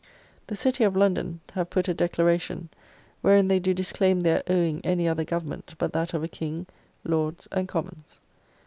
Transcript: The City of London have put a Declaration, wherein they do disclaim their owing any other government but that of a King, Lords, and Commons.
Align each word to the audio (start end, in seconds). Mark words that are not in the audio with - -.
The 0.47 0.55
City 0.55 0.83
of 0.83 0.95
London 0.95 1.41
have 1.53 1.69
put 1.69 1.87
a 1.87 1.93
Declaration, 1.93 2.69
wherein 3.21 3.49
they 3.49 3.59
do 3.59 3.71
disclaim 3.71 4.21
their 4.21 4.41
owing 4.47 4.81
any 4.83 5.07
other 5.07 5.23
government 5.23 5.75
but 5.77 5.93
that 5.93 6.15
of 6.15 6.23
a 6.23 6.27
King, 6.27 6.65
Lords, 7.03 7.47
and 7.51 7.67
Commons. 7.67 8.19